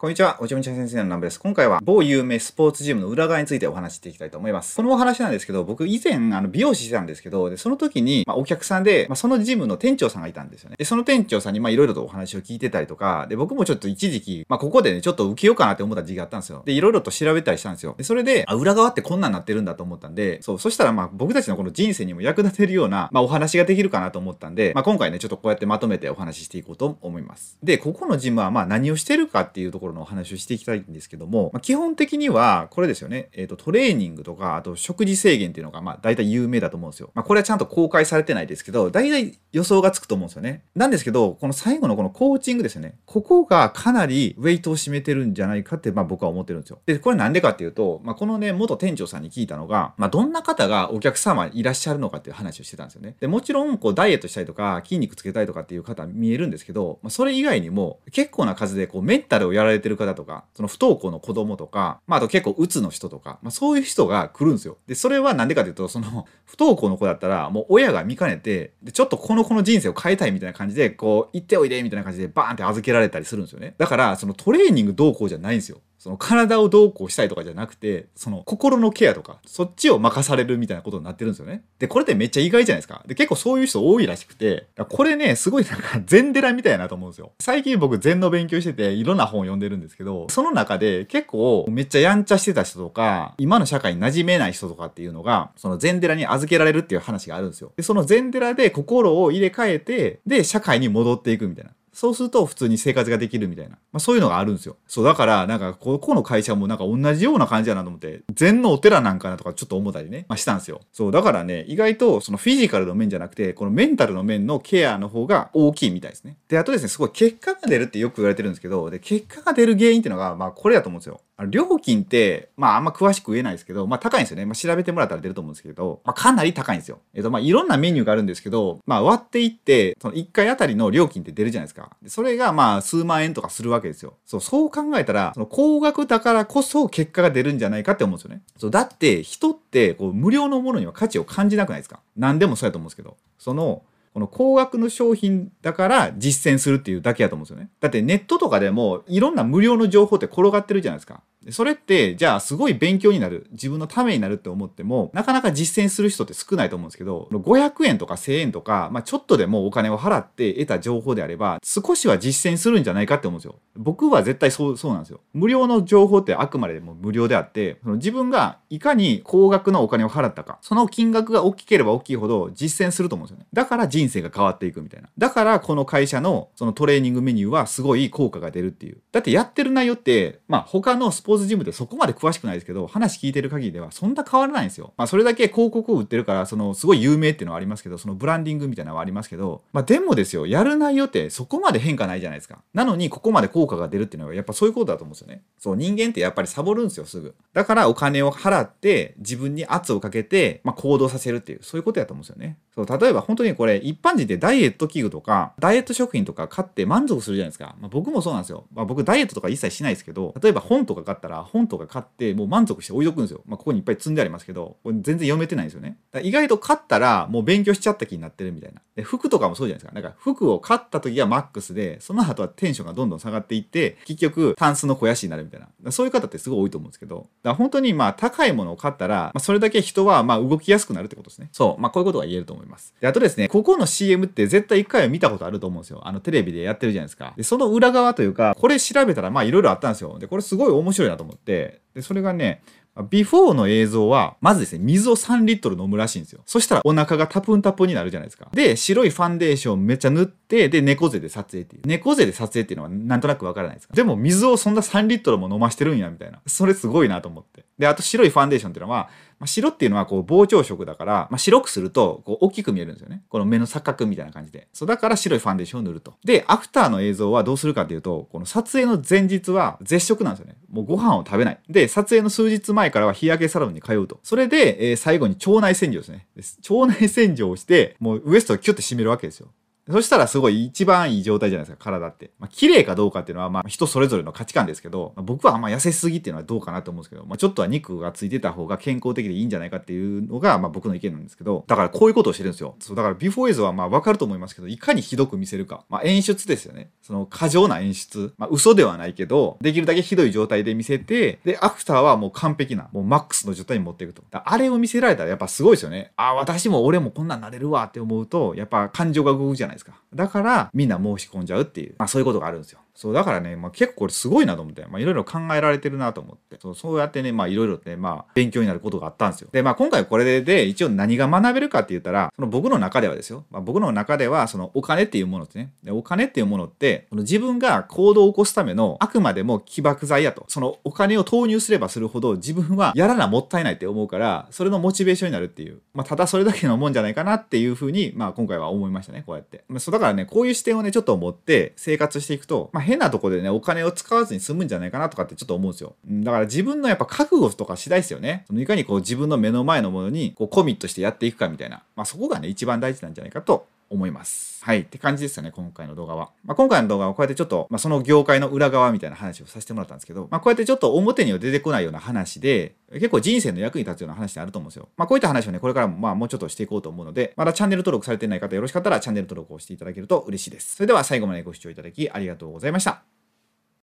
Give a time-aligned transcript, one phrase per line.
[0.00, 1.40] こんにちは、おちょみちゃ先生の南部です。
[1.40, 4.76] 今回は某有名スポーツジムの裏側についてお話していきたいと思います。
[4.76, 10.76] このお話なんですけど、僕以前あの美容師してたんですけど、でその時に、まあ、お客さんで、まあ、そのジムの店長さんがいたんですよね。
[10.78, 16.62] で、その店長さんにまあいろいろとお話を聞いてたりとか、で、僕もちょっと一時期、まあここでね、ちょっと受けようかなって思った時期があったんですよ。
[16.64, 17.96] で、いろいろと調べたりしたんですよ。
[17.98, 27.58] で、それで、あ、裏側ってこんなんなってるんだと思ったんで、そう、そしたらまあ僕たちのこの人生にも役立てるような、まあお話ができるかなと思ったんで、まあ今回ね、ちょっとこうやってまとめてお話ししていこうと思います。
[27.64, 37.10] で、ここのジムはまあ何をしてるかっていうところのお話をしていきたいんですけども、まあ、基本的にはこれですよね、えーと、トレーニングとかあと食事制限っていうのがまあ大体有名だと思うんですよ。
[37.14, 40.62] まあ、これはちゃんと公開されてないですけど大体予想がつくと思うんですよね。
[40.74, 46.80] なんですけどこの最後のこのコーチングですよねここがかなりウェイトを占めてるんじゃないかってまあ僕は思ってるんですよ。
[46.86, 53.16] でこれなんでかっていうと、まあ、このね元店長さんに聞いたのが、まあ、どんな方がお客様いらっしゃるのかっていう話をしてたんですよね。
[53.20, 64.76] でもちろんこうダイエットしたりとか筋肉つけたいとかっていう方見えるんですけど、まあ、それ以外にも結構な数でこうメンタルをやられてる方とかその不登校の子供とかか、まあ、あと結構うつの人とか、まあ、そういう人が来るんですよ。
[64.86, 73.74] で、それはなんでかというと、その、 不登校の子だったら、もう親が見かねて、で、ちょっとこの子の人生を変えたいみたいな感じで、こう、行っておいでみたいな感じでバーンって預けられたりするんですよね。
[73.78, 75.78] だから、そのトレーニングどうこうじゃないんですよ。
[75.98, 81.64] その体をどうこうしたいとかじゃなくて、その心のケアとか、そっちを任されるみたいなことになってるんですよね。
[81.80, 83.02] で、これってめっちゃ意外じゃないですか。
[83.06, 87.32] で、結構そういう人多いらしくて、これね、すごいなんか禅寺みたいなと思うんですよ。
[87.40, 97.72] 最近僕禅の勉強してて、いろんな本を読んでるんですけど、その中で結構めっちゃやんちゃしてた人とか、今の社会に馴染めない人とかっていうのが、その禅寺に預けられるっていう話があるんですよ。
[97.76, 101.72] で、その禅寺で心を入れ替えて、で、社会に戻っていくみたいな。
[101.92, 103.72] そうすると普通に生活ができるみたいな。
[103.92, 104.76] まあそういうのがあるんですよ。
[104.86, 110.80] そう、だから、なんか、ここの会社もなんか同じような感じだなと思って、禅のお寺なんかなとかちょっと思ったりね、まあしたんですよ。
[110.92, 116.36] そう、だからね、意外とそのフィジカルの面じゃなくて、このメンタルの面のケアの方が大きいみたいですね。
[116.48, 121.20] で、あとですね、すごい結果が出るってよく言われてるんですけど、で、結果が出る原因っていうのが、まあこれだと思うんですよ。
[121.46, 124.44] 料金って、まああんま詳しく言えないですけど、まあ高いんですよね。
[124.44, 126.98] まあ調べてもらったら出ると思うんですけど、まあかなり高いんですよ。
[127.14, 131.96] えっとまあいろんなメニューがあるんですけど、まあ割っていって、その1回あたりの料金って出るじゃないですか。
[132.08, 134.14] それがまあ数万円とかするわけですよ。
[134.24, 138.42] そう、そう考えたら、その高額だからこそ結果が出るんじゃないかって思うんですよね。
[138.56, 142.00] そう、だって人ってこう無料のものには価値を感じなくないですか。
[142.16, 143.82] 何でもそうやと思うんですけど、その、
[144.18, 147.70] この高額の商品だから実践するっていうだけやと思うんですよね。
[147.80, 151.22] だってネットとかでもいろんな無料の情報って転がってるじゃないですか。
[151.52, 163.56] それって、じゃあすごい勉強になる、自分のためになるって思っても、なかなか実践する人って少ないと思うんですけど、500円とか1000円とか、まあちょっとでもお金を払って得た情報であれば、少しは実践するんじゃないかって思うんですよ。
[163.76, 165.20] 僕は絶対そう、そうなんですよ。
[165.32, 173.46] 無料の情報ってあくまでも無料であって、その自分がいかに高額のお金を払ったか、その金額が大きければ大きいほど実践すると思うんですよね。
[173.52, 175.08] だから人生が変わっていくみたいな。
[175.16, 178.98] だからこの会社のそのトレーニングメニューはすごい効果が出るっていう。
[179.12, 184.92] だってやってる内容って、まあ他のスポーツジムでそこまで詳しくないですけど、話聞いてる限りではそんな変わらないんですよ。
[184.96, 192.58] まあそれだけ広告を売ってるから、そのすごい有名っていうのはありますけど、そのブランディングみたいなのはありますけど、まあでもですよ、やる内容ってそこまで変化ないじゃないですか。
[192.74, 195.42] なのにここまで効果が出るっていうのはやっぱそういうことだと思うんですよね。
[195.58, 197.34] そう、人間ってやっぱりサボるんですよ、すぐ。
[197.52, 202.58] だからお金を払って自分に圧をかけて、まあ、行動させるっていう、そういうことやと思うんですよね。
[202.74, 207.76] そう、例えば本当にこれ一般人でダイエット器具とか、ダイエット食品とか買って満足するじゃないですか。
[207.80, 208.66] まあ、僕もそうなんですよ。
[208.72, 213.42] まあ、僕ダイエットとか一切しないですけど、例えば本とか買ったら本とか買ってもう満足して置いとくんですよ。
[213.46, 215.98] まあ、ここにいっぱい積んでありますけど、これ全然読めてないんですよね。
[216.22, 218.80] 意外と買ったらもう勉強しちゃった気になってるみたいな。
[218.96, 220.00] で、服とかもそうじゃないですか。
[220.00, 225.90] なんか服を買った時はマックスで、その後はテンションがどんどん下がっていって、結局タンスの肥やしになるみたいな。
[225.92, 231.48] そういう方ってすごい多いと思うんですけど、だから本当にまあ高いものを買ったら、まあ、それだけ人はまあ動きやすくなるってことですね。
[231.52, 231.80] そう。
[231.80, 232.67] まあこういうことが言えると思います。
[233.00, 236.00] で、あとですね、ここの CM って絶対一回は見たことあると思うんですよ。
[236.06, 237.34] あのテレビでやってるじゃないですか。
[237.36, 240.18] で、その裏側というか、これ調べたらまあいろいろあったんですよ。
[240.18, 242.62] で、これすごい面白いなと思って、で、それがね、
[243.02, 246.42] ビフォーの映像は、まずですね、水を3リットル飲むらしいんですよ。
[246.46, 248.48] そしたらお腹がタプンタプンになるじゃないですか。
[248.52, 251.82] で、白いファンデーションめっちゃ塗って、で、猫背で撮影っていう。
[251.86, 253.94] 猫背で撮影っていうのはなんとなくわからないですか。
[253.94, 256.40] でも水をそんな3リットルも飲ましてるんや、みたいな。
[256.46, 257.64] それすごいなと思って。
[257.78, 259.08] で、あと白いファンデーションっていうのは、
[259.38, 263.22] まあ、白っていうのはこう膨張色だから、まあ、白くするとこう大きく見えるんですよね。
[263.28, 264.68] この目の錯覚みたいな感じで。
[264.72, 266.14] そうだから白いファンデーションを塗ると。
[266.24, 270.56] で、アフターの映像はどうするかっていうと、この撮影の前日は絶食なんですよね。
[270.78, 271.58] もうご飯を食べない。
[271.68, 274.20] で、撮影の数日前からは日焼けサロンに通うと。
[274.22, 276.26] それで、えー、最後に腸内洗浄ですね。
[276.70, 279.48] 腸内洗浄をして、もうウエストをキュッて締めるわけですよ。
[279.90, 282.30] そしたらすごい一番いい状態じゃないですか、体って。
[282.38, 292.74] まあ、綺麗かどうかっていうのは、まあ、人それぞれの価値観ですけど、まあ、僕はあんま痩せすぎっていうのはどうかなと思うんですけど、まあ、ちょっとは肉がついてた方が健康的でいいんじゃないかっていうのが、まあ、僕の意見なんですけど、だからこういうことをしてるんですよ。
[292.80, 295.84] そう、だからビフォー映像はまあわかると思いますけど、いかにひどく見せるか。
[295.88, 296.90] まあ、演出ですよね。
[297.02, 298.32] その過剰な演出。
[298.38, 304.22] まあ、嘘ではないけど、できるだけひどい状態で見せて、で、アフターはもう完璧な、もうマックスの状態に持っていくと。
[304.30, 306.12] あれを見せられたらやっぱすごいですよね。
[306.16, 310.00] あ、私も俺もこんなんなれるわって思うと、やっぱ感情が動くじゃないですか。
[310.14, 312.80] だからみんな申し込んじゃうっていう、まあそういうことがあるんですよ。
[312.98, 319.48] そう、だからね、まあ、結構これすごいなと思って、まあ、いろいろ考えられてるなと思って、そうそうやってね、まあ、いろいろね、まあ、勉強になることがあったんですよ。
[319.52, 330.44] で、まあ、今回これで、一応何が学べるかって言ったら、その僕の中ではですよ、まあ、僕の中では、そのお金っていうものってね、でお金っていうものって、その自分が行動を起こすための、あくまでも起爆剤やと。
[330.48, 339.62] そのお金を投入すればするほど、自分はやらなもったいないって思うから、それのモチベーションになるっていう、まあ、ただそれだけのもんじゃないかなっていうふうに、まあ、今回は思いましたね、こうやって。
[339.68, 345.94] まあ、そうだからね、こういう視点をね、ちょっと持って生活していくと、まあ、変なとこでね、お金を使わずに済むんじゃないかなとかってちょっと思うんですよ。
[346.08, 348.44] だから自分のやっぱ覚悟とか次第ですよね。
[348.46, 351.82] そのいかにこう自分の目の前のものにこうコミットしてやっていくかみたいな。
[351.94, 354.64] まあそこがね、一番大事なんじゃないかと思います。
[354.64, 354.80] はい。
[354.80, 356.30] って感じですよね、今回の動画は。
[356.44, 364.88] まあ、今回の動画はこうやってちょっと、まあ、その業界の裏側みたいな話をさせてもらったんですけど、まあ、こうやってちょっと表には出てこないような話で、結構人生の役に立つような話ってあると思うんですよ。
[364.96, 370.76] まあ、こういった話をね、これからもまあもうちょっとしていこうと思うので、まだチャンネル登録されてない方よろしかったらチャンネル登録をしていただけると嬉しいです。
[370.76, 373.17] それでは最後までご視聴いただきありがとうございました。